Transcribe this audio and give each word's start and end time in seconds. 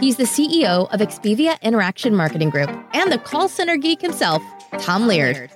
He's 0.00 0.16
the 0.16 0.24
CEO 0.24 0.92
of 0.92 1.00
Expivia 1.00 1.60
Interaction 1.62 2.14
Marketing 2.16 2.50
Group 2.50 2.70
and 2.92 3.12
the 3.12 3.18
call 3.18 3.48
center 3.48 3.76
geek 3.76 4.00
himself, 4.00 4.42
Tom 4.78 5.06
Laird. 5.06 5.50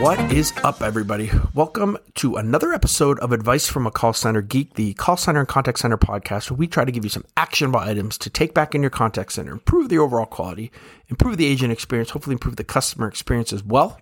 What 0.00 0.18
is 0.32 0.52
up, 0.64 0.82
everybody? 0.82 1.30
Welcome 1.54 1.96
to 2.16 2.36
another 2.36 2.72
episode 2.72 3.18
of 3.20 3.32
Advice 3.32 3.68
from 3.68 3.86
a 3.86 3.90
Call 3.90 4.12
Center 4.12 4.42
Geek, 4.42 4.74
the 4.74 4.94
call 4.94 5.16
center 5.16 5.40
and 5.40 5.48
contact 5.48 5.78
center 5.78 5.96
podcast, 5.96 6.50
where 6.50 6.58
we 6.58 6.66
try 6.66 6.84
to 6.84 6.92
give 6.92 7.04
you 7.04 7.10
some 7.10 7.24
actionable 7.36 7.80
items 7.80 8.18
to 8.18 8.28
take 8.28 8.52
back 8.52 8.74
in 8.74 8.82
your 8.82 8.90
contact 8.90 9.32
center, 9.32 9.52
improve 9.52 9.88
the 9.88 9.98
overall 9.98 10.26
quality, 10.26 10.72
improve 11.08 11.36
the 11.36 11.46
agent 11.46 11.72
experience, 11.72 12.10
hopefully 12.10 12.34
improve 12.34 12.56
the 12.56 12.64
customer 12.64 13.06
experience 13.06 13.52
as 13.52 13.62
well. 13.62 14.00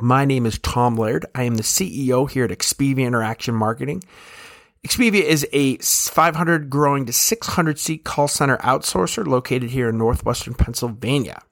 My 0.00 0.24
name 0.24 0.46
is 0.46 0.58
Tom 0.58 0.96
Laird. 0.96 1.26
I 1.34 1.44
am 1.44 1.54
the 1.56 1.62
CEO 1.62 2.30
here 2.30 2.44
at 2.44 2.50
Expivia 2.50 3.06
Interaction 3.06 3.54
Marketing. 3.54 4.02
Expivia 4.86 5.22
is 5.22 5.46
a 5.52 5.76
500 5.78 6.70
growing 6.70 7.06
to 7.06 7.12
600 7.12 7.78
seat 7.78 8.04
call 8.04 8.28
center 8.28 8.56
outsourcer 8.58 9.26
located 9.26 9.70
here 9.70 9.88
in 9.88 9.98
northwestern 9.98 10.54
Pennsylvania. 10.54 11.42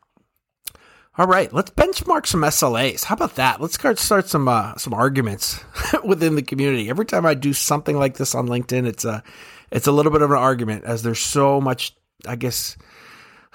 All 1.18 1.26
right, 1.26 1.50
let's 1.52 1.70
benchmark 1.70 2.26
some 2.26 2.42
SLAs. 2.42 3.04
How 3.04 3.14
about 3.14 3.36
that? 3.36 3.60
Let's 3.60 3.74
start 4.02 4.28
some 4.28 4.48
uh, 4.48 4.76
some 4.76 4.92
arguments 4.92 5.64
within 6.04 6.36
the 6.36 6.42
community. 6.42 6.90
Every 6.90 7.06
time 7.06 7.24
I 7.24 7.32
do 7.32 7.54
something 7.54 7.98
like 7.98 8.18
this 8.18 8.34
on 8.34 8.48
LinkedIn, 8.48 8.86
it's 8.86 9.04
a 9.04 9.22
it's 9.72 9.86
a 9.86 9.92
little 9.92 10.12
bit 10.12 10.20
of 10.20 10.30
an 10.30 10.36
argument 10.36 10.84
as 10.84 11.02
there's 11.02 11.20
so 11.20 11.60
much. 11.60 11.96
I 12.26 12.36
guess 12.36 12.76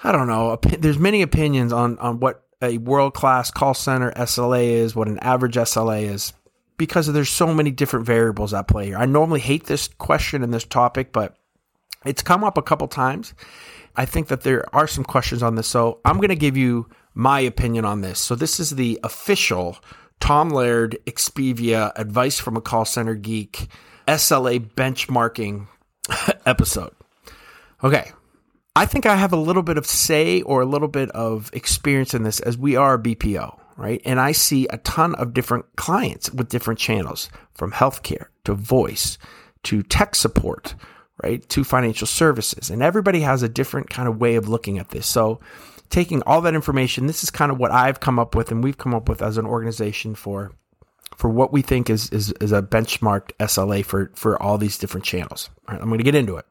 I 0.02 0.10
don't 0.10 0.26
know. 0.26 0.58
There's 0.78 0.98
many 0.98 1.22
opinions 1.22 1.72
on 1.72 1.98
on 1.98 2.18
what 2.18 2.42
a 2.60 2.78
world 2.78 3.14
class 3.14 3.50
call 3.50 3.74
center 3.74 4.10
SLA 4.12 4.64
is, 4.64 4.96
what 4.96 5.08
an 5.08 5.18
average 5.20 5.54
SLA 5.54 6.02
is, 6.02 6.32
because 6.82 7.06
there's 7.06 7.28
so 7.28 7.54
many 7.54 7.70
different 7.70 8.04
variables 8.04 8.52
at 8.52 8.66
play 8.66 8.86
here. 8.86 8.96
I 8.96 9.06
normally 9.06 9.38
hate 9.38 9.66
this 9.66 9.86
question 9.86 10.42
and 10.42 10.52
this 10.52 10.64
topic, 10.64 11.12
but 11.12 11.36
it's 12.04 12.22
come 12.22 12.42
up 12.42 12.58
a 12.58 12.62
couple 12.62 12.88
times. 12.88 13.34
I 13.94 14.04
think 14.04 14.26
that 14.26 14.40
there 14.40 14.66
are 14.74 14.88
some 14.88 15.04
questions 15.04 15.44
on 15.44 15.54
this, 15.54 15.68
so 15.68 16.00
I'm 16.04 16.16
going 16.16 16.30
to 16.30 16.34
give 16.34 16.56
you 16.56 16.88
my 17.14 17.38
opinion 17.38 17.84
on 17.84 18.00
this. 18.00 18.18
So 18.18 18.34
this 18.34 18.58
is 18.58 18.70
the 18.70 18.98
official 19.04 19.78
Tom 20.18 20.48
Laird 20.50 20.98
Expivia 21.06 21.92
advice 21.94 22.40
from 22.40 22.56
a 22.56 22.60
call 22.60 22.84
center 22.84 23.14
geek 23.14 23.68
SLA 24.08 24.58
benchmarking 24.74 25.68
episode. 26.46 26.94
Okay, 27.84 28.10
I 28.74 28.86
think 28.86 29.06
I 29.06 29.14
have 29.14 29.32
a 29.32 29.36
little 29.36 29.62
bit 29.62 29.78
of 29.78 29.86
say 29.86 30.42
or 30.42 30.62
a 30.62 30.66
little 30.66 30.88
bit 30.88 31.10
of 31.10 31.48
experience 31.52 32.12
in 32.12 32.24
this 32.24 32.40
as 32.40 32.58
we 32.58 32.74
are 32.74 32.98
BPO, 32.98 33.56
right? 33.76 34.00
And 34.04 34.20
I 34.20 34.32
see 34.32 34.66
a 34.68 34.78
ton 34.78 35.14
of 35.16 35.34
different 35.34 35.64
clients 35.76 36.30
with 36.30 36.48
different 36.48 36.80
channels 36.80 37.28
from 37.54 37.72
healthcare 37.72 38.26
to 38.44 38.54
voice 38.54 39.18
to 39.64 39.82
tech 39.82 40.14
support, 40.14 40.74
right? 41.22 41.46
To 41.50 41.64
financial 41.64 42.06
services. 42.06 42.70
And 42.70 42.82
everybody 42.82 43.20
has 43.20 43.42
a 43.42 43.48
different 43.48 43.90
kind 43.90 44.08
of 44.08 44.20
way 44.20 44.34
of 44.34 44.48
looking 44.48 44.78
at 44.78 44.90
this. 44.90 45.06
So 45.06 45.40
taking 45.90 46.22
all 46.22 46.40
that 46.40 46.54
information, 46.54 47.06
this 47.06 47.22
is 47.22 47.30
kind 47.30 47.52
of 47.52 47.58
what 47.58 47.70
I've 47.70 48.00
come 48.00 48.18
up 48.18 48.34
with 48.34 48.50
and 48.50 48.64
we've 48.64 48.78
come 48.78 48.94
up 48.94 49.08
with 49.08 49.22
as 49.22 49.38
an 49.38 49.46
organization 49.46 50.14
for 50.14 50.52
for 51.16 51.28
what 51.28 51.52
we 51.52 51.62
think 51.62 51.90
is 51.90 52.08
is, 52.10 52.32
is 52.40 52.52
a 52.52 52.62
benchmarked 52.62 53.32
SLA 53.38 53.84
for 53.84 54.10
for 54.14 54.42
all 54.42 54.58
these 54.58 54.78
different 54.78 55.04
channels. 55.04 55.50
All 55.68 55.74
right, 55.74 55.82
I'm 55.82 55.88
going 55.88 55.98
to 55.98 56.04
get 56.04 56.14
into 56.14 56.36
it. 56.36 56.46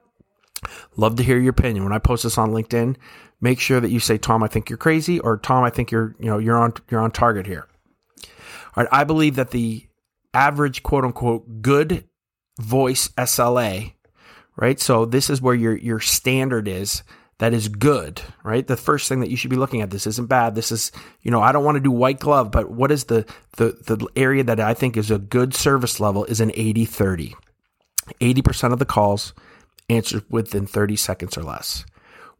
Love 0.95 1.15
to 1.15 1.23
hear 1.23 1.39
your 1.39 1.51
opinion. 1.51 1.83
When 1.83 1.93
I 1.93 1.99
post 1.99 2.23
this 2.23 2.37
on 2.37 2.51
LinkedIn, 2.51 2.95
make 3.39 3.59
sure 3.59 3.79
that 3.79 3.91
you 3.91 3.99
say, 3.99 4.17
Tom, 4.17 4.43
I 4.43 4.47
think 4.47 4.69
you're 4.69 4.77
crazy, 4.77 5.19
or 5.19 5.37
Tom, 5.37 5.63
I 5.63 5.69
think 5.69 5.91
you're, 5.91 6.15
you 6.19 6.27
know, 6.27 6.37
you're 6.37 6.57
on, 6.57 6.73
you're 6.89 7.01
on 7.01 7.11
target 7.11 7.47
here. 7.47 7.67
All 8.75 8.83
right. 8.83 8.89
I 8.91 9.03
believe 9.03 9.35
that 9.35 9.51
the 9.51 9.87
average 10.33 10.83
quote 10.83 11.03
unquote 11.03 11.61
good 11.61 12.05
voice 12.59 13.09
SLA, 13.09 13.93
right? 14.55 14.79
So 14.79 15.05
this 15.05 15.29
is 15.29 15.41
where 15.41 15.55
your, 15.55 15.75
your 15.75 15.99
standard 15.99 16.67
is 16.67 17.03
that 17.39 17.55
is 17.55 17.69
good, 17.69 18.21
right? 18.43 18.67
The 18.67 18.77
first 18.77 19.09
thing 19.09 19.19
that 19.21 19.31
you 19.31 19.35
should 19.35 19.49
be 19.49 19.55
looking 19.55 19.81
at, 19.81 19.89
this 19.89 20.05
isn't 20.05 20.29
bad. 20.29 20.53
This 20.53 20.71
is, 20.71 20.91
you 21.23 21.31
know, 21.31 21.41
I 21.41 21.51
don't 21.51 21.65
want 21.65 21.75
to 21.75 21.81
do 21.81 21.89
white 21.89 22.19
glove, 22.19 22.51
but 22.51 22.69
what 22.69 22.91
is 22.91 23.05
the, 23.05 23.25
the, 23.57 23.75
the 23.87 24.07
area 24.15 24.43
that 24.43 24.59
I 24.59 24.75
think 24.75 24.95
is 24.95 25.09
a 25.09 25.17
good 25.17 25.55
service 25.55 25.99
level 25.99 26.23
is 26.25 26.39
an 26.39 26.51
80 26.53 26.85
30. 26.85 27.35
80% 28.19 28.73
of 28.73 28.79
the 28.79 28.85
calls 28.85 29.33
answered 29.91 30.23
within 30.29 30.65
30 30.65 30.95
seconds 30.95 31.37
or 31.37 31.43
less. 31.43 31.85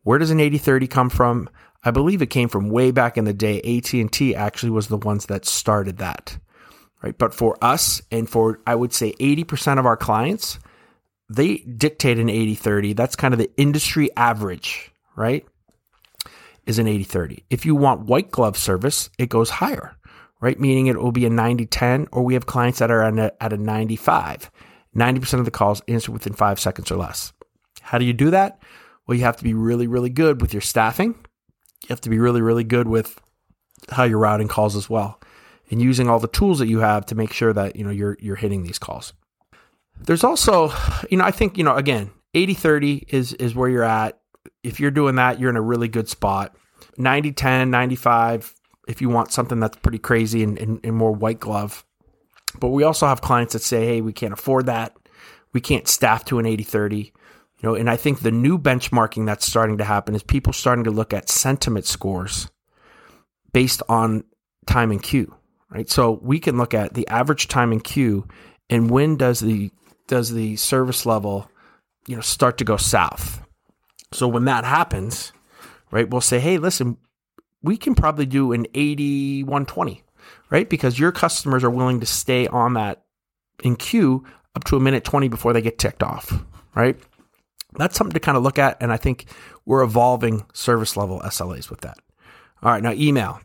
Where 0.03 0.19
does 0.19 0.31
an 0.31 0.39
80/30 0.39 0.89
come 0.89 1.09
from? 1.09 1.49
I 1.83 1.91
believe 1.91 2.21
it 2.21 2.29
came 2.29 2.49
from 2.49 2.69
way 2.69 2.91
back 2.91 3.17
in 3.17 3.25
the 3.25 3.33
day. 3.33 3.59
AT&T 3.61 4.35
actually 4.35 4.71
was 4.71 4.87
the 4.87 4.97
ones 4.97 5.27
that 5.27 5.45
started 5.45 5.97
that. 5.97 6.37
Right? 7.03 7.17
But 7.17 7.33
for 7.33 7.57
us 7.61 8.01
and 8.11 8.29
for 8.29 8.59
I 8.65 8.75
would 8.75 8.93
say 8.93 9.13
80% 9.19 9.79
of 9.79 9.85
our 9.85 9.97
clients, 9.97 10.59
they 11.29 11.57
dictate 11.57 12.19
an 12.19 12.29
80/30. 12.29 12.93
That's 12.93 13.15
kind 13.15 13.33
of 13.33 13.39
the 13.39 13.51
industry 13.57 14.09
average, 14.15 14.91
right? 15.15 15.45
Is 16.65 16.77
an 16.77 16.87
80/30. 16.87 17.43
If 17.49 17.65
you 17.65 17.75
want 17.75 18.05
white 18.05 18.29
glove 18.29 18.57
service, 18.57 19.09
it 19.17 19.29
goes 19.29 19.49
higher, 19.49 19.95
right? 20.39 20.59
Meaning 20.59 20.87
it 20.87 21.01
will 21.01 21.11
be 21.11 21.25
a 21.25 21.29
90/10 21.29 22.07
or 22.11 22.23
we 22.23 22.35
have 22.35 22.45
clients 22.45 22.79
that 22.79 22.91
are 22.91 23.01
a, 23.01 23.31
at 23.41 23.53
a 23.53 23.57
95. 23.57 24.51
90% 24.93 25.39
of 25.39 25.45
the 25.45 25.51
calls 25.51 25.81
answer 25.87 26.11
within 26.11 26.33
5 26.33 26.59
seconds 26.59 26.91
or 26.91 26.97
less. 26.97 27.33
How 27.81 27.97
do 27.97 28.05
you 28.05 28.13
do 28.13 28.31
that? 28.31 28.61
Well, 29.05 29.17
you 29.17 29.23
have 29.23 29.37
to 29.37 29.43
be 29.43 29.53
really, 29.53 29.87
really 29.87 30.09
good 30.09 30.41
with 30.41 30.53
your 30.53 30.61
staffing. 30.61 31.15
You 31.83 31.89
have 31.89 32.01
to 32.01 32.09
be 32.09 32.19
really, 32.19 32.41
really 32.41 32.63
good 32.63 32.87
with 32.87 33.19
how 33.89 34.03
you're 34.03 34.19
routing 34.19 34.47
calls 34.47 34.75
as 34.75 34.89
well 34.89 35.19
and 35.71 35.81
using 35.81 36.09
all 36.09 36.19
the 36.19 36.27
tools 36.27 36.59
that 36.59 36.67
you 36.67 36.79
have 36.79 37.05
to 37.07 37.15
make 37.15 37.33
sure 37.33 37.53
that, 37.53 37.75
you 37.75 37.83
know, 37.83 37.89
you're, 37.89 38.17
you're 38.19 38.35
hitting 38.35 38.63
these 38.63 38.77
calls. 38.77 39.13
There's 39.99 40.23
also, 40.23 40.71
you 41.09 41.17
know, 41.17 41.23
I 41.23 41.31
think, 41.31 41.57
you 41.57 41.63
know, 41.63 41.75
again, 41.75 42.11
80 42.33 42.53
30 42.53 43.05
is, 43.09 43.33
is 43.33 43.55
where 43.55 43.69
you're 43.69 43.83
at. 43.83 44.19
If 44.63 44.79
you're 44.79 44.91
doing 44.91 45.15
that, 45.15 45.39
you're 45.39 45.49
in 45.49 45.57
a 45.57 45.61
really 45.61 45.87
good 45.87 46.09
spot. 46.09 46.55
90 46.97 47.31
10, 47.31 47.71
95, 47.71 48.53
if 48.87 49.01
you 49.01 49.09
want 49.09 49.31
something 49.31 49.59
that's 49.59 49.77
pretty 49.77 49.99
crazy 49.99 50.43
and, 50.43 50.57
and, 50.59 50.79
and 50.83 50.95
more 50.95 51.11
white 51.11 51.39
glove. 51.39 51.85
But 52.59 52.69
we 52.69 52.83
also 52.83 53.07
have 53.07 53.21
clients 53.21 53.53
that 53.53 53.61
say, 53.61 53.85
hey, 53.85 54.01
we 54.01 54.13
can't 54.13 54.33
afford 54.33 54.65
that. 54.65 54.95
We 55.53 55.61
can't 55.61 55.87
staff 55.87 56.25
to 56.25 56.39
an 56.39 56.45
80 56.45 56.63
30. 56.63 57.13
You 57.61 57.69
know, 57.69 57.75
and 57.75 57.89
I 57.89 57.95
think 57.95 58.19
the 58.19 58.31
new 58.31 58.57
benchmarking 58.57 59.25
that's 59.27 59.45
starting 59.45 59.77
to 59.77 59.83
happen 59.83 60.15
is 60.15 60.23
people 60.23 60.51
starting 60.51 60.83
to 60.85 60.91
look 60.91 61.13
at 61.13 61.29
sentiment 61.29 61.85
scores 61.85 62.49
based 63.53 63.83
on 63.87 64.23
time 64.65 64.91
in 64.91 64.99
queue, 64.99 65.35
right? 65.69 65.89
So 65.89 66.19
we 66.23 66.39
can 66.39 66.57
look 66.57 66.73
at 66.73 66.95
the 66.95 67.07
average 67.07 67.47
time 67.47 67.71
in 67.71 67.79
queue 67.79 68.27
and 68.69 68.89
when 68.89 69.15
does 69.15 69.41
the 69.41 69.71
does 70.07 70.31
the 70.31 70.55
service 70.55 71.05
level, 71.05 71.49
you 72.07 72.15
know, 72.15 72.21
start 72.21 72.57
to 72.57 72.63
go 72.63 72.77
south. 72.77 73.41
So 74.11 74.27
when 74.27 74.45
that 74.45 74.65
happens, 74.65 75.31
right, 75.91 76.09
we'll 76.09 76.21
say, 76.21 76.39
"Hey, 76.39 76.57
listen, 76.57 76.97
we 77.61 77.77
can 77.77 77.93
probably 77.93 78.25
do 78.25 78.53
an 78.53 78.65
80 78.73 79.43
120." 79.43 80.03
Right? 80.49 80.69
Because 80.69 80.99
your 80.99 81.11
customers 81.11 81.63
are 81.63 81.69
willing 81.69 81.99
to 81.99 82.05
stay 82.05 82.47
on 82.47 82.73
that 82.73 83.03
in 83.63 83.75
queue 83.75 84.25
up 84.55 84.63
to 84.65 84.75
a 84.75 84.79
minute 84.79 85.03
20 85.03 85.27
before 85.29 85.53
they 85.53 85.61
get 85.61 85.79
ticked 85.79 86.03
off, 86.03 86.43
right? 86.75 86.99
That's 87.73 87.97
something 87.97 88.13
to 88.13 88.19
kind 88.19 88.37
of 88.37 88.43
look 88.43 88.59
at. 88.59 88.77
And 88.81 88.91
I 88.91 88.97
think 88.97 89.25
we're 89.65 89.83
evolving 89.83 90.45
service 90.53 90.97
level 90.97 91.21
SLAs 91.21 91.69
with 91.69 91.81
that. 91.81 91.97
All 92.61 92.71
right. 92.71 92.83
Now 92.83 92.93
email. 92.93 93.39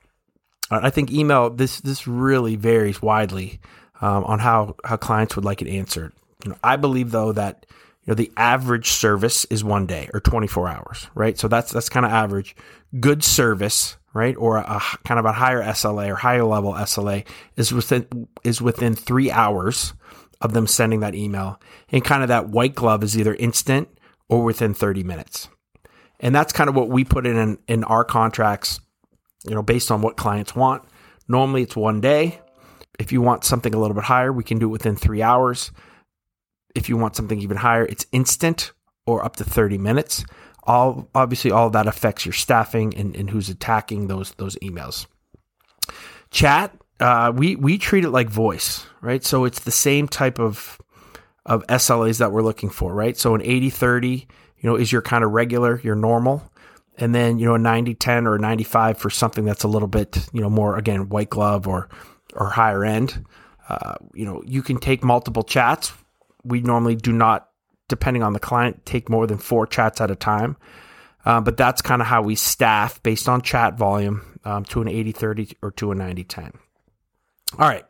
I 0.71 0.91
think 0.91 1.13
email, 1.13 1.51
this, 1.51 1.81
this 1.81 2.09
really 2.09 2.57
varies 2.57 3.01
widely 3.01 3.61
um, 4.01 4.25
on 4.25 4.41
how, 4.41 4.75
how 4.85 4.97
clients 4.97 5.37
would 5.37 5.45
like 5.45 5.63
it 5.63 5.69
answered. 5.69 6.13
You 6.45 6.51
know, 6.51 6.57
I 6.63 6.77
believe 6.77 7.13
though 7.13 7.33
that, 7.33 7.67
you 8.05 8.11
know, 8.11 8.15
the 8.15 8.33
average 8.37 8.91
service 8.91 9.45
is 9.47 9.63
one 9.63 9.87
day 9.87 10.11
or 10.13 10.21
24 10.21 10.69
hours, 10.69 11.07
right? 11.15 11.39
So 11.39 11.47
that's, 11.47 11.71
that's 11.73 11.89
kind 11.89 12.05
of 12.05 12.13
average. 12.13 12.57
Good 12.99 13.23
service, 13.23 13.97
right, 14.17 14.35
or 14.37 14.57
a, 14.57 14.63
a 14.63 14.81
kind 15.05 15.21
of 15.21 15.27
a 15.27 15.33
higher 15.33 15.63
SLA 15.63 16.09
or 16.09 16.15
higher 16.17 16.45
level 16.45 16.73
SLA 16.73 17.27
is 17.57 17.73
within 17.73 18.29
is 18.43 18.63
within 18.63 18.95
three 18.95 19.31
hours 19.31 19.93
of 20.41 20.55
them 20.55 20.67
sending 20.67 21.01
that 21.01 21.15
email, 21.15 21.61
and 21.91 22.03
kind 22.03 22.23
of 22.23 22.29
that 22.29 22.49
white 22.49 22.75
glove 22.75 23.05
is 23.05 23.17
either 23.17 23.35
instant 23.35 23.89
or 24.29 24.43
within 24.43 24.75
30 24.75 25.03
minutes. 25.03 25.49
And 26.21 26.35
that's 26.35 26.53
kind 26.53 26.69
of 26.69 26.75
what 26.75 26.89
we 26.89 27.05
put 27.05 27.27
in 27.27 27.59
in 27.69 27.85
our 27.85 28.05
contracts, 28.05 28.81
you 29.47 29.55
know, 29.55 29.63
based 29.63 29.91
on 29.91 30.03
what 30.03 30.17
clients 30.17 30.55
want. 30.57 30.83
Normally 31.29 31.63
it's 31.63 31.77
one 31.77 32.01
day. 32.01 32.41
If 32.99 33.13
you 33.13 33.21
want 33.21 33.45
something 33.45 33.75
a 33.75 33.79
little 33.79 33.95
bit 33.95 34.05
higher, 34.05 34.33
we 34.33 34.45
can 34.45 34.59
do 34.59 34.67
it 34.67 34.71
within 34.71 34.97
three 34.97 35.23
hours. 35.23 35.71
If 36.75 36.89
you 36.89 36.97
want 36.97 37.17
something 37.17 37.39
even 37.41 37.59
higher, 37.59 37.85
it's 37.85 38.07
instant 38.13 38.73
or 39.07 39.25
up 39.25 39.37
to 39.37 39.45
30 39.45 39.79
minutes 39.79 40.25
all 40.67 41.09
obviously 41.15 41.51
all 41.51 41.71
that 41.71 41.87
affects 41.87 42.27
your 42.27 42.33
staffing 42.33 42.95
and, 42.97 43.17
and 43.17 43.31
who's 43.31 43.49
attacking 43.49 44.09
those 44.09 44.33
those 44.33 44.57
emails. 44.57 45.07
Chat, 46.31 46.77
uh, 47.01 47.33
we 47.35 47.57
we 47.57 47.79
treat 47.79 48.05
it 48.05 48.11
like 48.11 48.29
voice, 48.29 48.87
right? 49.01 49.25
So 49.25 49.45
it's 49.45 49.61
the 49.61 49.71
same 49.71 50.09
type 50.09 50.39
of 50.39 50.81
of 51.47 51.67
SLAs 51.69 52.19
that 52.19 52.33
we're 52.33 52.43
looking 52.43 52.69
for, 52.69 52.93
right? 52.93 53.17
So 53.17 53.35
an 53.35 53.41
80-30, 53.41 54.21
you 54.59 54.71
know, 54.71 54.77
is 54.77 54.93
your 54.93 55.01
kind 55.01 55.25
of 55.25 55.31
regular, 55.31 55.81
your 55.81 55.95
normal. 55.95 56.43
And 56.99 57.15
then, 57.15 57.39
you 57.39 57.47
know, 57.47 57.55
a 57.55 57.59
90-10 57.59 58.27
or 58.27 58.35
a 58.35 58.39
95 58.39 58.99
for 58.99 59.11
something 59.11 59.45
that's 59.45 59.65
a 59.65 59.69
little 59.69 59.89
bit, 59.89 60.19
you 60.33 60.41
know, 60.41 60.51
more 60.51 60.77
again, 60.77 61.09
white 61.09 61.31
glove 61.31 61.67
or 61.67 61.89
or 62.35 62.51
higher 62.51 62.85
end. 62.85 63.25
Uh, 63.69 63.95
you 64.13 64.27
know, 64.27 64.43
you 64.45 64.63
can 64.63 64.79
take 64.79 65.03
multiple 65.03 65.43
chats. 65.43 65.93
We 66.45 66.61
normally 66.61 66.97
do 66.97 67.13
not 67.13 67.49
depending 67.89 68.23
on 68.23 68.33
the 68.33 68.41
client, 68.41 68.85
take 68.85 69.09
more 69.09 69.27
than 69.27 69.39
four 69.39 69.67
chats 69.67 70.01
at 70.01 70.11
a 70.11 70.17
time. 70.17 70.57
Uh, 71.25 71.41
but 71.41 71.57
that's 71.57 71.83
kind 71.83 72.01
of 72.01 72.09
how 72.09 72.23
we 72.23 72.35
staff 72.35 73.03
based 73.03 73.29
on 73.29 73.43
chat 73.43 73.77
volume 73.77 74.41
um, 74.45 74.65
to 74.65 74.81
an 74.81 74.89
80 74.89 75.13
30 75.13 75.57
or 75.63 75.71
to 75.73 75.93
a 75.93 75.95
90 75.95 76.25
10. 76.25 76.53
All 77.59 77.69
right. 77.69 77.85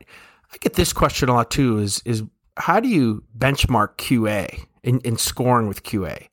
I 0.53 0.57
get 0.59 0.75
this 0.75 0.93
question 0.93 1.29
a 1.29 1.35
lot 1.35 1.51
too 1.51 1.79
is, 1.79 2.03
is 2.05 2.23
how 2.57 2.81
do 2.81 2.89
you 2.89 3.23
benchmark 3.37 3.97
QA 3.97 4.67
in, 4.83 5.01
in 5.01 5.17
scoring 5.17 5.69
with 5.69 5.83
QA? 5.83 6.29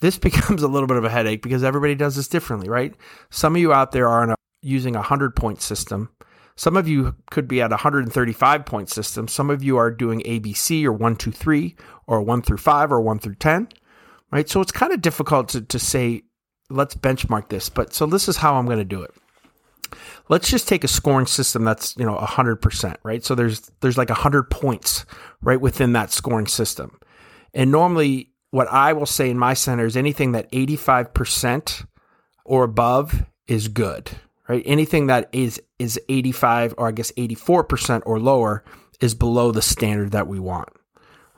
This 0.00 0.18
becomes 0.18 0.62
a 0.62 0.68
little 0.68 0.88
bit 0.88 0.96
of 0.96 1.04
a 1.04 1.10
headache 1.10 1.42
because 1.42 1.62
everybody 1.62 1.94
does 1.94 2.16
this 2.16 2.28
differently, 2.28 2.68
right? 2.68 2.94
Some 3.30 3.54
of 3.54 3.60
you 3.60 3.72
out 3.72 3.92
there 3.92 4.08
are 4.08 4.30
a, 4.30 4.34
using 4.62 4.94
a 4.94 4.98
100 5.00 5.36
point 5.36 5.60
system 5.62 6.08
some 6.56 6.76
of 6.76 6.86
you 6.86 7.14
could 7.30 7.48
be 7.48 7.60
at 7.60 7.70
a 7.70 7.76
135 7.76 8.66
point 8.66 8.90
system. 8.90 9.28
Some 9.28 9.50
of 9.50 9.62
you 9.62 9.76
are 9.78 9.90
doing 9.90 10.20
ABC 10.20 10.84
or 10.84 10.92
1, 10.92 11.16
2, 11.16 11.32
3 11.32 11.76
or 12.06 12.22
1 12.22 12.42
through 12.42 12.58
5 12.58 12.92
or 12.92 13.00
1 13.00 13.18
through 13.18 13.34
10, 13.36 13.68
right? 14.30 14.48
So 14.48 14.60
it's 14.60 14.72
kind 14.72 14.92
of 14.92 15.00
difficult 15.00 15.48
to, 15.50 15.62
to 15.62 15.78
say, 15.78 16.22
let's 16.68 16.94
benchmark 16.94 17.48
this. 17.48 17.68
But 17.68 17.94
so 17.94 18.06
this 18.06 18.28
is 18.28 18.36
how 18.36 18.56
I'm 18.56 18.66
going 18.66 18.78
to 18.78 18.84
do 18.84 19.02
it. 19.02 19.12
Let's 20.28 20.50
just 20.50 20.68
take 20.68 20.84
a 20.84 20.88
scoring 20.88 21.26
system 21.26 21.64
that's, 21.64 21.96
you 21.96 22.04
know, 22.04 22.16
100%, 22.16 22.96
right? 23.02 23.24
So 23.24 23.34
there's 23.34 23.70
there's 23.80 23.98
like 23.98 24.08
100 24.08 24.44
points 24.44 25.04
right 25.40 25.60
within 25.60 25.92
that 25.92 26.12
scoring 26.12 26.46
system. 26.46 26.98
And 27.54 27.70
normally 27.70 28.30
what 28.50 28.68
I 28.68 28.92
will 28.92 29.06
say 29.06 29.30
in 29.30 29.38
my 29.38 29.54
center 29.54 29.84
is 29.84 29.96
anything 29.96 30.32
that 30.32 30.50
85% 30.52 31.86
or 32.44 32.64
above 32.64 33.24
is 33.46 33.68
good, 33.68 34.10
right? 34.48 34.62
Anything 34.66 35.06
that 35.08 35.28
is 35.32 35.60
is 35.78 36.00
85 36.08 36.74
or 36.78 36.88
I 36.88 36.92
guess 36.92 37.12
84% 37.12 38.02
or 38.06 38.20
lower 38.20 38.64
is 39.00 39.14
below 39.14 39.52
the 39.52 39.62
standard 39.62 40.12
that 40.12 40.28
we 40.28 40.38
want, 40.38 40.68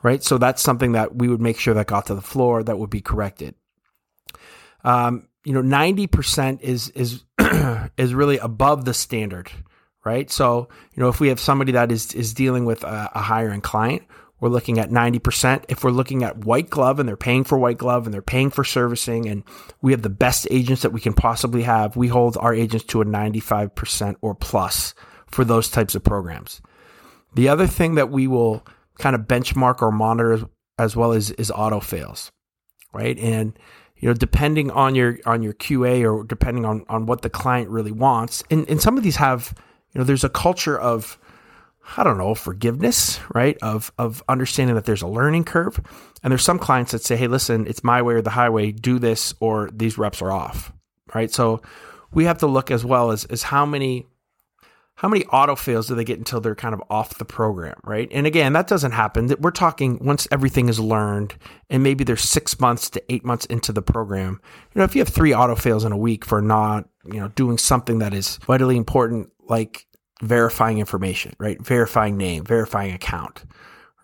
right? 0.03 0.21
So 0.23 0.37
that's 0.37 0.61
something 0.61 0.91
that 0.91 1.15
we 1.15 1.27
would 1.27 1.41
make 1.41 1.59
sure 1.59 1.73
that 1.73 1.87
got 1.87 2.05
to 2.07 2.15
the 2.15 2.21
floor 2.21 2.63
that 2.63 2.77
would 2.77 2.89
be 2.89 3.01
corrected. 3.01 3.55
Um, 4.83 5.27
you 5.45 5.53
know, 5.53 5.61
90% 5.61 6.61
is 6.61 6.89
is 6.89 7.23
is 7.97 8.13
really 8.13 8.37
above 8.37 8.85
the 8.85 8.93
standard, 8.93 9.51
right? 10.03 10.29
So, 10.29 10.69
you 10.93 11.01
know, 11.01 11.09
if 11.09 11.19
we 11.19 11.29
have 11.29 11.39
somebody 11.39 11.73
that 11.73 11.91
is 11.91 12.13
is 12.13 12.33
dealing 12.33 12.65
with 12.65 12.83
a, 12.83 13.11
a 13.13 13.21
higher 13.21 13.51
end 13.51 13.63
client, 13.63 14.03
we're 14.39 14.49
looking 14.49 14.79
at 14.79 14.89
90%. 14.89 15.65
If 15.69 15.83
we're 15.83 15.91
looking 15.91 16.23
at 16.23 16.45
white 16.45 16.69
glove 16.69 16.99
and 16.99 17.07
they're 17.07 17.15
paying 17.15 17.43
for 17.43 17.57
white 17.57 17.77
glove 17.77 18.05
and 18.05 18.13
they're 18.13 18.21
paying 18.21 18.49
for 18.49 18.63
servicing 18.63 19.27
and 19.27 19.43
we 19.81 19.91
have 19.91 20.01
the 20.01 20.09
best 20.09 20.47
agents 20.51 20.81
that 20.81 20.91
we 20.91 20.99
can 20.99 21.13
possibly 21.13 21.63
have, 21.63 21.95
we 21.95 22.09
hold 22.09 22.37
our 22.37 22.53
agents 22.53 22.85
to 22.87 23.01
a 23.01 23.05
95% 23.05 24.15
or 24.21 24.35
plus 24.35 24.93
for 25.27 25.45
those 25.45 25.69
types 25.69 25.95
of 25.95 26.03
programs. 26.03 26.61
The 27.33 27.49
other 27.49 27.67
thing 27.67 27.95
that 27.95 28.11
we 28.11 28.27
will 28.27 28.65
kind 28.99 29.15
of 29.15 29.21
benchmark 29.21 29.81
or 29.81 29.91
monitor 29.91 30.49
as 30.77 30.95
well 30.95 31.13
as 31.13 31.31
is 31.31 31.51
auto 31.51 31.79
fails, 31.79 32.31
right? 32.93 33.17
And 33.17 33.57
you 34.05 34.11
know, 34.11 34.13
depending 34.13 34.69
on 34.69 34.93
your 34.93 35.17
on 35.25 35.41
your 35.41 35.53
QA 35.53 36.07
or 36.07 36.23
depending 36.23 36.63
on 36.63 36.85
on 36.89 37.07
what 37.07 37.23
the 37.23 37.29
client 37.29 37.71
really 37.71 37.91
wants, 37.91 38.43
and, 38.51 38.69
and 38.69 38.79
some 38.79 38.99
of 38.99 39.03
these 39.03 39.15
have, 39.15 39.51
you 39.91 39.97
know, 39.97 40.05
there's 40.05 40.23
a 40.23 40.29
culture 40.29 40.79
of 40.79 41.17
I 41.97 42.03
don't 42.03 42.19
know, 42.19 42.35
forgiveness, 42.35 43.19
right? 43.33 43.57
Of 43.63 43.91
of 43.97 44.21
understanding 44.29 44.75
that 44.75 44.85
there's 44.85 45.01
a 45.01 45.07
learning 45.07 45.45
curve. 45.45 45.79
And 46.21 46.29
there's 46.29 46.43
some 46.43 46.59
clients 46.59 46.91
that 46.91 47.01
say, 47.01 47.15
"Hey, 47.15 47.25
listen, 47.25 47.65
it's 47.65 47.83
my 47.83 48.03
way 48.03 48.13
or 48.13 48.21
the 48.21 48.29
highway. 48.29 48.71
Do 48.71 48.99
this 48.99 49.33
or 49.39 49.71
these 49.73 49.97
reps 49.97 50.21
are 50.21 50.31
off." 50.31 50.71
Right? 51.15 51.31
So 51.31 51.63
we 52.13 52.25
have 52.25 52.37
to 52.39 52.47
look 52.47 52.69
as 52.69 52.85
well 52.85 53.09
as 53.09 53.25
as 53.25 53.41
how 53.41 53.65
many 53.65 54.05
how 54.95 55.09
many 55.09 55.25
auto 55.25 55.55
fails 55.55 55.87
do 55.87 55.95
they 55.95 56.05
get 56.05 56.17
until 56.17 56.39
they're 56.39 56.55
kind 56.55 56.73
of 56.73 56.81
off 56.89 57.17
the 57.17 57.25
program, 57.25 57.75
right? 57.83 58.07
And 58.11 58.25
again, 58.25 58.53
that 58.53 58.67
doesn't 58.67 58.93
happen. 58.93 59.33
We're 59.39 59.51
talking 59.51 59.99
once 60.01 60.27
everything 60.31 60.69
is 60.69 60.79
learned 60.79 61.35
and 61.69 61.83
maybe 61.83 62.03
they're 62.03 62.15
6 62.15 62.59
months 62.59 62.89
to 62.91 63.03
8 63.11 63.25
months 63.25 63.45
into 63.47 63.73
the 63.73 63.81
program. 63.81 64.39
You 64.73 64.79
know, 64.79 64.85
if 64.85 64.95
you 64.95 65.01
have 65.01 65.09
3 65.09 65.33
auto 65.33 65.55
fails 65.55 65.83
in 65.83 65.91
a 65.91 65.97
week 65.97 66.23
for 66.23 66.41
not, 66.41 66.87
you 67.05 67.19
know, 67.19 67.27
doing 67.29 67.57
something 67.57 67.99
that 67.99 68.13
is 68.13 68.37
vitally 68.47 68.77
important 68.77 69.31
like 69.47 69.85
verifying 70.21 70.79
information, 70.79 71.35
right? 71.39 71.61
Verifying 71.61 72.17
name, 72.17 72.45
verifying 72.45 72.93
account, 72.93 73.43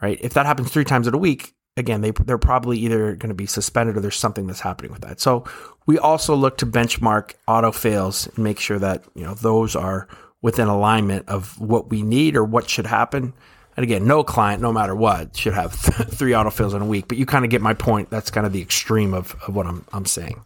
right? 0.01 0.19
If 0.21 0.33
that 0.33 0.45
happens 0.45 0.71
three 0.71 0.83
times 0.83 1.07
in 1.07 1.13
a 1.13 1.17
week, 1.17 1.53
again, 1.77 2.01
they, 2.01 2.11
they're 2.11 2.37
probably 2.37 2.77
either 2.79 3.15
going 3.15 3.29
to 3.29 3.35
be 3.35 3.45
suspended 3.45 3.95
or 3.95 4.01
there's 4.01 4.17
something 4.17 4.45
that's 4.45 4.59
happening 4.59 4.91
with 4.91 5.01
that. 5.01 5.21
So 5.21 5.45
we 5.85 5.97
also 5.97 6.35
look 6.35 6.57
to 6.57 6.65
benchmark 6.65 7.33
auto 7.47 7.71
fails 7.71 8.27
and 8.27 8.39
make 8.39 8.59
sure 8.59 8.79
that, 8.79 9.05
you 9.15 9.23
know, 9.23 9.33
those 9.33 9.75
are 9.75 10.09
within 10.41 10.67
alignment 10.67 11.27
of 11.29 11.59
what 11.59 11.89
we 11.89 12.01
need 12.01 12.35
or 12.35 12.43
what 12.43 12.69
should 12.69 12.87
happen. 12.87 13.33
And 13.77 13.83
again, 13.83 14.05
no 14.05 14.23
client, 14.23 14.61
no 14.61 14.73
matter 14.73 14.95
what, 14.95 15.37
should 15.37 15.53
have 15.53 15.79
th- 15.79 16.09
three 16.17 16.35
auto 16.35 16.49
fails 16.49 16.73
in 16.73 16.81
a 16.81 16.85
week, 16.85 17.07
but 17.07 17.17
you 17.17 17.25
kind 17.25 17.45
of 17.45 17.51
get 17.51 17.61
my 17.61 17.73
point. 17.73 18.09
That's 18.09 18.31
kind 18.31 18.45
of 18.45 18.53
the 18.53 18.61
extreme 18.61 19.13
of, 19.13 19.35
of 19.47 19.55
what 19.55 19.65
I'm, 19.65 19.85
I'm 19.93 20.05
saying. 20.05 20.43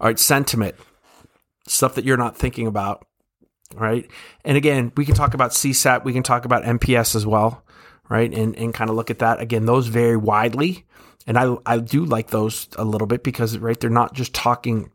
All 0.00 0.06
right, 0.06 0.18
sentiment, 0.18 0.74
stuff 1.66 1.94
that 1.96 2.04
you're 2.04 2.16
not 2.16 2.36
thinking 2.36 2.66
about 2.66 3.06
right? 3.74 4.10
And 4.44 4.56
again, 4.56 4.92
we 4.96 5.04
can 5.04 5.14
talk 5.14 5.34
about 5.34 5.50
CSAT, 5.50 6.04
we 6.04 6.12
can 6.12 6.22
talk 6.22 6.44
about 6.44 6.64
NPS 6.64 7.14
as 7.14 7.26
well, 7.26 7.62
right? 8.08 8.32
And 8.32 8.56
and 8.56 8.72
kind 8.72 8.90
of 8.90 8.96
look 8.96 9.10
at 9.10 9.18
that. 9.20 9.40
Again, 9.40 9.66
those 9.66 9.86
vary 9.86 10.16
widely. 10.16 10.84
And 11.26 11.38
I 11.38 11.56
I 11.66 11.78
do 11.78 12.04
like 12.04 12.28
those 12.28 12.68
a 12.76 12.84
little 12.84 13.06
bit 13.06 13.22
because 13.22 13.58
right, 13.58 13.78
they're 13.78 13.90
not 13.90 14.14
just 14.14 14.34
talking 14.34 14.90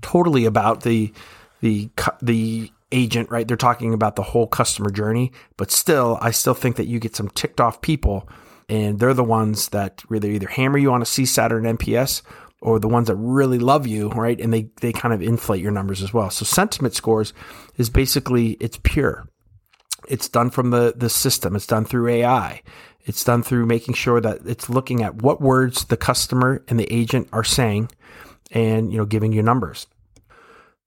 totally 0.00 0.44
about 0.46 0.82
the 0.82 1.12
the 1.60 1.90
the 2.22 2.70
agent, 2.96 3.30
right? 3.30 3.46
They're 3.46 3.56
talking 3.56 3.92
about 3.92 4.16
the 4.16 4.22
whole 4.22 4.46
customer 4.46 4.90
journey, 4.90 5.32
but 5.56 5.70
still 5.70 6.18
I 6.20 6.30
still 6.30 6.54
think 6.54 6.76
that 6.76 6.86
you 6.86 6.98
get 6.98 7.14
some 7.14 7.28
ticked 7.28 7.60
off 7.60 7.80
people 7.80 8.28
and 8.68 8.98
they're 8.98 9.14
the 9.14 9.22
ones 9.22 9.68
that 9.68 10.02
really 10.08 10.34
either 10.34 10.48
hammer 10.48 10.78
you 10.78 10.92
on 10.92 11.02
a 11.02 11.04
CSAT 11.04 11.50
or 11.50 11.58
an 11.58 11.76
NPS 11.76 12.22
or 12.60 12.78
the 12.78 12.88
ones 12.88 13.08
that 13.08 13.14
really 13.16 13.58
love 13.58 13.86
you, 13.86 14.08
right? 14.10 14.40
And 14.40 14.52
they, 14.52 14.70
they 14.80 14.92
kind 14.92 15.14
of 15.14 15.22
inflate 15.22 15.62
your 15.62 15.70
numbers 15.72 16.02
as 16.02 16.12
well. 16.12 16.30
So 16.30 16.44
sentiment 16.44 16.94
scores 16.94 17.32
is 17.76 17.90
basically, 17.90 18.52
it's 18.52 18.78
pure. 18.82 19.28
It's 20.08 20.28
done 20.28 20.50
from 20.50 20.70
the, 20.70 20.94
the 20.96 21.08
system. 21.08 21.54
It's 21.54 21.66
done 21.66 21.84
through 21.84 22.08
AI. 22.08 22.62
It's 23.04 23.22
done 23.22 23.42
through 23.42 23.66
making 23.66 23.94
sure 23.94 24.20
that 24.20 24.40
it's 24.46 24.68
looking 24.68 25.02
at 25.02 25.22
what 25.22 25.40
words 25.40 25.84
the 25.84 25.96
customer 25.96 26.64
and 26.66 26.80
the 26.80 26.92
agent 26.92 27.28
are 27.32 27.44
saying 27.44 27.90
and, 28.50 28.90
you 28.90 28.98
know, 28.98 29.04
giving 29.04 29.32
you 29.32 29.42
numbers. 29.42 29.86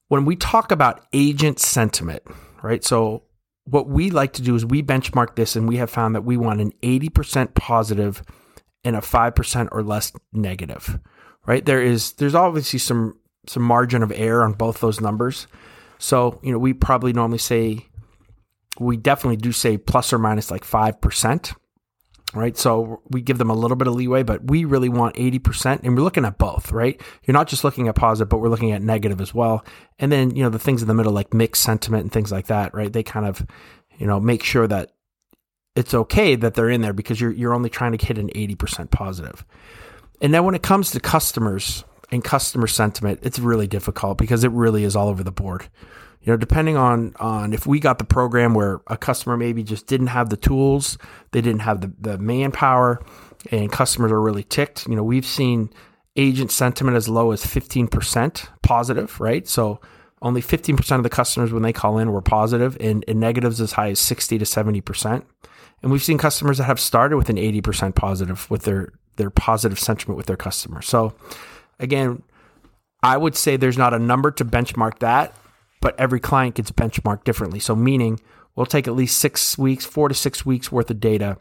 When 0.10 0.26
we 0.26 0.36
talk 0.36 0.72
about 0.72 1.06
agent 1.14 1.60
sentiment, 1.60 2.24
right? 2.62 2.84
So 2.84 3.24
what 3.66 3.88
we 3.88 4.10
like 4.10 4.34
to 4.34 4.42
do 4.42 4.56
is 4.56 4.66
we 4.66 4.84
benchmark 4.84 5.36
this 5.36 5.56
and 5.56 5.68
we 5.68 5.78
have 5.78 5.90
found 5.90 6.16
that 6.16 6.24
we 6.24 6.38
want 6.38 6.62
an 6.62 6.74
80% 6.84 7.54
positive 7.54 8.22
and 8.84 8.96
a 8.96 9.00
5% 9.00 9.70
or 9.72 9.84
less 9.84 10.12
negative 10.34 11.00
right? 11.50 11.66
There 11.66 11.82
is 11.82 12.14
there's 12.14 12.36
obviously 12.36 12.78
some 12.78 13.18
some 13.48 13.64
margin 13.64 14.04
of 14.04 14.12
error 14.12 14.44
on 14.44 14.54
both 14.54 14.80
those 14.80 15.02
numbers. 15.02 15.48
So, 15.98 16.40
you 16.44 16.52
know, 16.52 16.60
we 16.60 16.74
probably 16.74 17.12
normally 17.12 17.40
say 17.40 17.88
we 18.80 18.98
definitely 18.98 19.38
do 19.38 19.52
say 19.52 19.78
plus 19.78 20.14
or 20.14 20.20
minus 20.20 20.52
like 20.52 20.64
5%, 20.64 21.56
right? 22.34 22.58
So 22.58 23.02
we 23.10 23.22
give 23.22 23.38
them 23.38 23.50
a 23.50 23.56
little 23.56 23.78
bit 23.78 23.88
of 23.88 23.96
leeway, 23.96 24.24
but 24.24 24.50
we 24.50 24.66
really 24.66 24.90
want 24.90 25.16
80%. 25.16 25.82
And 25.84 25.96
we're 25.96 26.04
looking 26.04 26.26
at 26.26 26.38
both, 26.38 26.72
right? 26.72 27.02
You're 27.24 27.34
not 27.34 27.48
just 27.48 27.64
looking 27.64 27.88
at 27.88 27.96
positive, 27.96 28.30
but 28.30 28.38
we're 28.38 28.50
looking 28.50 28.72
at 28.72 28.82
negative 28.82 29.20
as 29.20 29.34
well. 29.34 29.66
And 29.98 30.12
then, 30.12 30.36
you 30.36 30.44
know, 30.44 30.50
the 30.50 30.60
things 30.60 30.82
in 30.82 30.88
the 30.88 30.94
middle, 30.94 31.12
like 31.12 31.34
mixed 31.34 31.64
sentiment 31.64 32.04
and 32.04 32.12
things 32.12 32.32
like 32.32 32.48
that, 32.48 32.74
right? 32.74 32.92
They 32.92 33.04
kind 33.04 33.26
of, 33.26 33.46
you 33.98 34.06
know, 34.06 34.20
make 34.20 34.44
sure 34.44 34.68
that 34.68 34.92
it's 35.76 35.94
okay 35.94 36.36
that 36.36 36.54
they're 36.54 36.70
in 36.70 36.82
there 36.82 36.94
because 36.94 37.20
you're, 37.20 37.32
you're 37.32 37.54
only 37.54 37.70
trying 37.70 37.98
to 37.98 38.06
hit 38.06 38.18
an 38.18 38.30
80% 38.30 38.92
positive. 38.92 39.46
And 40.22 40.34
then 40.34 40.44
when 40.44 40.56
it 40.56 40.64
comes 40.64 40.92
to 40.92 41.00
customers, 41.00 41.84
and 42.12 42.24
customer 42.24 42.68
sentiment, 42.68 43.20
it's 43.24 43.40
really 43.40 43.68
difficult 43.68 44.18
because 44.18 44.44
it 44.44 44.52
really 44.52 44.84
is 44.84 44.96
all 44.96 45.10
over 45.10 45.24
the 45.24 45.32
board. 45.32 45.70
You 46.22 46.34
know, 46.34 46.38
depending 46.38 46.76
on 46.76 47.14
on 47.20 47.54
if 47.54 47.66
we 47.66 47.80
got 47.80 47.98
the 47.98 48.04
program 48.04 48.54
where 48.54 48.82
a 48.88 48.98
customer 48.98 49.38
maybe 49.38 49.64
just 49.64 49.88
didn't 49.88 50.08
have 50.08 50.30
the 50.30 50.38
tools, 50.38 50.98
they 51.32 51.42
didn't 51.42 51.62
have 51.62 51.82
the, 51.82 51.94
the 52.00 52.18
manpower, 52.18 53.02
and 53.52 53.72
customers 53.72 54.12
are 54.12 54.22
really 54.22 54.44
ticked. 54.44 54.88
You 54.88 54.96
know, 54.96 55.04
we've 55.04 55.26
seen 55.26 55.70
agent 56.16 56.52
sentiment 56.52 56.98
as 56.98 57.08
low 57.08 57.32
as 57.32 57.46
15% 57.46 58.50
positive, 58.62 59.20
right? 59.22 59.48
So 59.48 59.80
only 60.22 60.42
15% 60.42 60.98
of 60.98 61.04
the 61.04 61.10
customers 61.10 61.54
when 61.54 61.64
they 61.64 61.72
call 61.72 61.98
in 61.98 62.12
were 62.12 62.22
positive 62.22 62.76
and, 62.80 63.06
and 63.08 63.20
negatives 63.20 63.62
as 63.62 63.74
high 63.74 63.92
as 63.92 64.00
60 64.00 64.38
to 64.38 64.46
70%. 64.46 65.24
And 65.82 65.92
we've 65.92 66.04
seen 66.04 66.18
customers 66.18 66.58
that 66.58 66.66
have 66.66 66.80
started 66.80 67.16
with 67.16 67.30
an 67.30 67.38
80% 67.38 67.96
positive 67.96 68.50
with 68.52 68.64
their, 68.64 68.92
their 69.16 69.30
positive 69.30 69.80
sentiment 69.80 70.18
with 70.18 70.26
their 70.26 70.36
customers. 70.36 70.88
So 70.88 71.16
again, 71.80 72.22
I 73.02 73.16
would 73.16 73.38
say 73.38 73.56
there's 73.56 73.78
not 73.78 73.94
a 73.94 74.00
number 74.00 74.30
to 74.32 74.44
benchmark 74.44 75.00
that, 75.00 75.34
but 75.82 76.00
every 76.00 76.20
client 76.20 76.56
gets 76.56 76.72
benchmarked 76.72 77.24
differently. 77.24 77.60
So 77.60 77.76
meaning 77.76 78.20
we'll 78.56 78.66
take 78.66 78.88
at 78.88 78.96
least 78.96 79.18
six 79.18 79.58
weeks, 79.58 79.86
four 79.86 80.10
to 80.10 80.16
six 80.16 80.46
weeks 80.46 80.72
worth 80.72 80.90
of 80.90 81.00
data, 81.00 81.38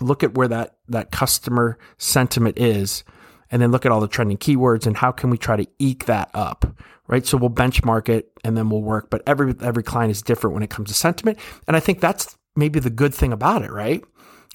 look 0.00 0.22
at 0.22 0.34
where 0.34 0.48
that, 0.48 0.76
that 0.88 1.10
customer 1.10 1.78
sentiment 1.98 2.58
is, 2.58 3.04
and 3.50 3.60
then 3.60 3.70
look 3.70 3.84
at 3.84 3.92
all 3.92 4.00
the 4.00 4.08
trending 4.08 4.38
keywords 4.38 4.86
and 4.86 4.96
how 4.96 5.10
can 5.12 5.30
we 5.30 5.38
try 5.38 5.56
to 5.56 5.66
eke 5.78 6.06
that 6.06 6.30
up, 6.34 6.64
right? 7.08 7.26
So 7.26 7.36
we'll 7.36 7.50
benchmark 7.50 8.08
it 8.08 8.30
and 8.44 8.56
then 8.56 8.70
we'll 8.70 8.82
work. 8.82 9.10
But 9.10 9.22
every 9.26 9.54
every 9.60 9.82
client 9.82 10.10
is 10.10 10.22
different 10.22 10.54
when 10.54 10.62
it 10.62 10.70
comes 10.70 10.88
to 10.88 10.94
sentiment, 10.94 11.38
and 11.66 11.76
I 11.76 11.80
think 11.80 12.00
that's 12.00 12.36
maybe 12.56 12.80
the 12.80 12.90
good 12.90 13.14
thing 13.14 13.32
about 13.32 13.62
it, 13.62 13.70
right? 13.70 14.02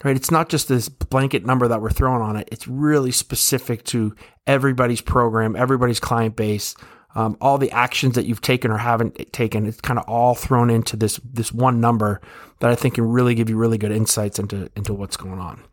Right? 0.04 0.16
It's 0.16 0.32
not 0.32 0.50
just 0.50 0.68
this 0.68 0.90
blanket 0.90 1.46
number 1.46 1.68
that 1.70 1.82
we're 1.82 1.90
throwing 1.90 2.22
on 2.22 2.36
it. 2.36 2.50
It's 2.52 2.68
really 2.68 3.12
specific 3.12 3.84
to 3.86 4.14
everybody's 4.46 5.02
program, 5.02 5.56
everybody's 5.56 6.02
client 6.02 6.36
base, 6.36 6.76
um, 7.16 7.38
all 7.40 7.58
the 7.58 7.72
actions 7.72 8.16
that 8.16 8.26
you've 8.26 8.42
taken 8.42 8.72
or 8.72 8.78
haven't 8.78 9.32
taken. 9.32 9.66
It's 9.66 9.82
kind 9.82 9.98
of 9.98 10.06
all 10.08 10.36
thrown 10.36 10.70
into 10.70 10.98
this 10.98 11.20
this 11.24 11.52
one 11.52 11.80
number 11.80 12.22
that 12.60 12.70
I 12.70 12.76
think 12.76 12.96
can 12.96 13.06
really 13.06 13.36
give 13.36 13.50
you 13.50 13.58
really 13.58 13.78
good 13.78 13.92
insights 13.92 14.38
into 14.38 14.70
into 14.76 14.94
what's 14.94 15.18
going 15.18 15.40
on. 15.40 15.64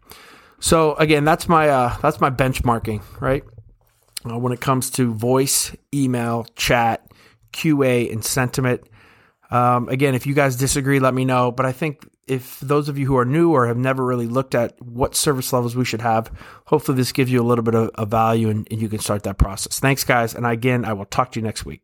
So 0.61 0.95
again, 0.95 1.25
that's 1.25 1.49
my 1.49 1.69
uh, 1.69 1.97
that's 2.01 2.21
my 2.21 2.31
benchmarking, 2.31 3.03
right? 3.21 3.43
Uh, 4.25 4.39
when 4.39 4.53
it 4.53 4.61
comes 4.61 4.91
to 4.91 5.13
voice, 5.13 5.75
email, 5.93 6.47
chat, 6.55 7.11
QA, 7.53 8.13
and 8.13 8.25
sentiment. 8.25 8.83
Um, 9.51 9.89
again, 9.89 10.15
if 10.15 10.27
you 10.27 10.35
guys 10.35 10.57
disagree, 10.57 11.01
let 11.01 11.13
me 11.13 11.25
know. 11.25 11.51
But 11.51 11.67
I 11.67 11.73
think 11.73 12.09
if 12.27 12.61
those 12.61 12.89
of 12.89 12.99
you 12.99 13.07
who 13.07 13.17
are 13.17 13.25
new 13.25 13.53
or 13.53 13.67
have 13.67 13.77
never 13.77 14.05
really 14.05 14.27
looked 14.27 14.55
at 14.55 14.81
what 14.81 15.15
service 15.15 15.53
levels 15.53 15.75
we 15.75 15.85
should 15.85 16.01
have, 16.01 16.31
hopefully 16.67 16.97
this 16.97 17.13
gives 17.13 17.31
you 17.31 17.41
a 17.41 17.45
little 17.45 17.65
bit 17.65 17.75
of, 17.75 17.91
of 17.95 18.09
value 18.09 18.49
and, 18.49 18.67
and 18.71 18.81
you 18.81 18.89
can 18.89 18.99
start 18.99 19.23
that 19.25 19.39
process. 19.39 19.81
Thanks, 19.81 20.05
guys. 20.05 20.35
And 20.35 20.47
again, 20.47 20.85
I 20.85 20.93
will 20.93 21.05
talk 21.05 21.33
to 21.33 21.41
you 21.41 21.45
next 21.45 21.65
week. 21.65 21.83